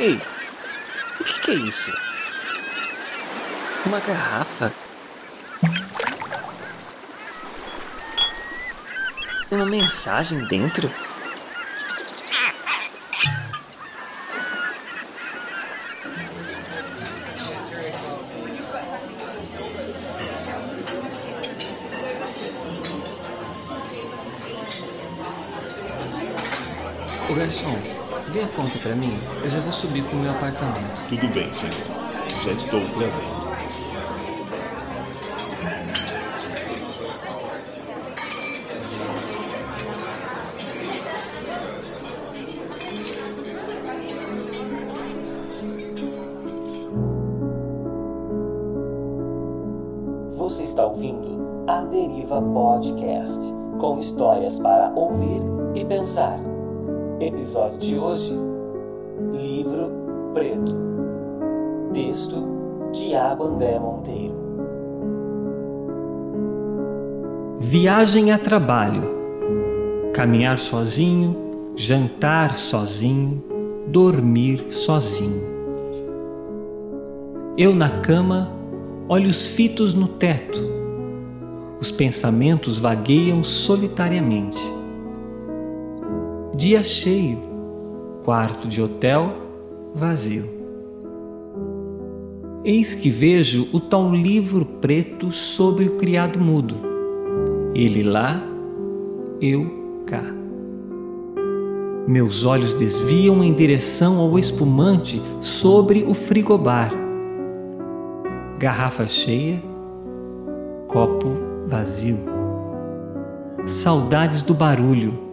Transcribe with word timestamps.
Ei, 0.00 0.20
o 1.18 1.24
que, 1.24 1.40
que 1.40 1.50
é 1.50 1.54
isso? 1.54 1.92
Uma 3.84 3.98
garrafa? 3.98 4.72
Uma 9.50 9.66
mensagem 9.66 10.44
dentro? 10.44 10.88
Ô 27.28 27.34
garçom, 27.34 27.97
dê 28.28 28.42
a 28.42 28.48
conta 28.48 28.78
pra 28.78 28.94
mim. 28.94 29.18
Eu 29.42 29.50
já 29.50 29.60
vou 29.60 29.72
subir 29.72 30.02
pro 30.04 30.16
meu 30.16 30.30
apartamento. 30.30 31.06
Tudo 31.08 31.28
bem, 31.32 31.52
senhor. 31.52 31.74
Já 32.42 32.52
estou 32.52 32.80
trazendo. 32.90 33.48
Você 50.36 50.64
está 50.64 50.86
ouvindo 50.86 51.66
a 51.66 51.82
Deriva 51.82 52.40
Podcast, 52.40 53.40
com 53.78 53.98
histórias 53.98 54.58
para 54.58 54.90
ouvir 54.94 55.42
e 55.74 55.84
pensar. 55.84 56.57
Episódio 57.20 57.78
de 57.78 57.98
hoje: 57.98 58.32
Livro 59.32 59.90
Preto. 60.32 60.76
Texto: 61.92 62.36
Tiago 62.92 63.44
André 63.44 63.76
Monteiro. 63.76 64.34
Viagem 67.58 68.30
a 68.30 68.38
trabalho. 68.38 69.02
Caminhar 70.14 70.58
sozinho, 70.58 71.36
jantar 71.74 72.54
sozinho, 72.54 73.42
dormir 73.88 74.66
sozinho. 74.70 75.42
Eu 77.56 77.74
na 77.74 77.98
cama, 77.98 78.48
olhos 79.08 79.44
fitos 79.44 79.92
no 79.92 80.06
teto. 80.06 80.60
Os 81.80 81.90
pensamentos 81.90 82.78
vagueiam 82.78 83.42
solitariamente. 83.42 84.77
Dia 86.58 86.82
cheio, 86.82 87.38
quarto 88.24 88.66
de 88.66 88.82
hotel 88.82 89.32
vazio. 89.94 90.44
Eis 92.64 92.96
que 92.96 93.10
vejo 93.10 93.68
o 93.72 93.78
tal 93.78 94.12
livro 94.12 94.64
preto 94.64 95.30
sobre 95.30 95.84
o 95.84 95.94
criado 95.94 96.40
mudo. 96.40 96.74
Ele 97.76 98.02
lá, 98.02 98.42
eu 99.40 99.70
cá. 100.04 100.24
Meus 102.08 102.44
olhos 102.44 102.74
desviam 102.74 103.44
em 103.44 103.54
direção 103.54 104.18
ao 104.18 104.36
espumante 104.36 105.22
sobre 105.40 106.02
o 106.08 106.12
frigobar. 106.12 106.92
Garrafa 108.58 109.06
cheia, 109.06 109.62
copo 110.88 111.28
vazio. 111.68 112.18
Saudades 113.64 114.42
do 114.42 114.54
barulho, 114.54 115.27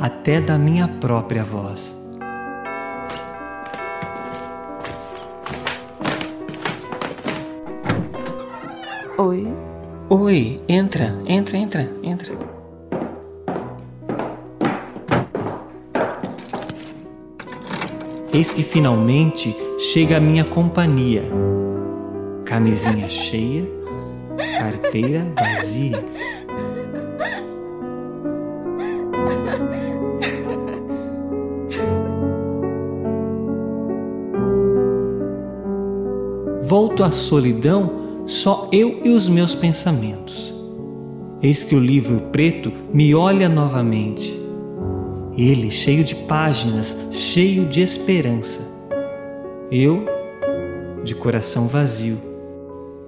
até 0.00 0.40
da 0.40 0.58
minha 0.58 0.88
própria 0.88 1.44
voz. 1.44 1.96
Oi. 9.18 9.46
Oi, 10.08 10.60
entra, 10.68 11.12
entra, 11.26 11.56
entra, 11.56 11.88
entra. 12.02 12.32
Eis 18.32 18.52
que 18.52 18.62
finalmente 18.62 19.56
chega 19.78 20.18
a 20.18 20.20
minha 20.20 20.44
companhia. 20.44 21.22
Camisinha 22.44 23.08
cheia, 23.08 23.64
carteira 24.58 25.26
vazia. 25.34 26.04
Volto 36.60 37.04
à 37.04 37.10
solidão, 37.10 38.24
só 38.26 38.68
eu 38.72 39.00
e 39.04 39.10
os 39.10 39.28
meus 39.28 39.54
pensamentos. 39.54 40.54
Eis 41.42 41.62
que 41.62 41.74
o 41.74 41.80
livro 41.80 42.20
preto 42.32 42.72
me 42.92 43.14
olha 43.14 43.48
novamente. 43.48 44.40
Ele 45.36 45.70
cheio 45.70 46.02
de 46.02 46.14
páginas, 46.14 47.08
cheio 47.12 47.66
de 47.66 47.82
esperança. 47.82 48.66
Eu, 49.70 50.04
de 51.04 51.14
coração 51.14 51.68
vazio, 51.68 52.18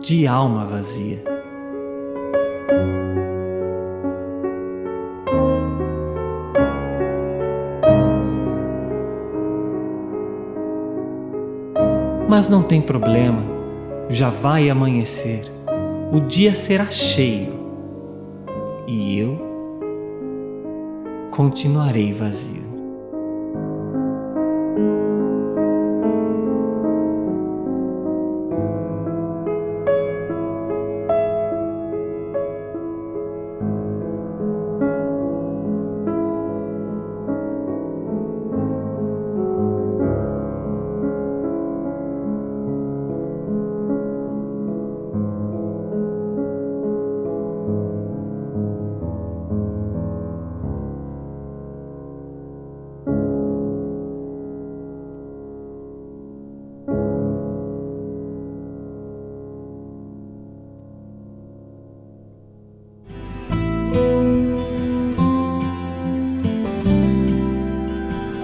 de 0.00 0.26
alma 0.26 0.64
vazia. 0.64 1.31
Mas 12.34 12.48
não 12.48 12.62
tem 12.62 12.80
problema, 12.80 13.42
já 14.08 14.30
vai 14.30 14.70
amanhecer, 14.70 15.52
o 16.10 16.18
dia 16.18 16.54
será 16.54 16.90
cheio 16.90 17.52
e 18.86 19.18
eu 19.18 19.38
continuarei 21.30 22.10
vazio. 22.10 22.71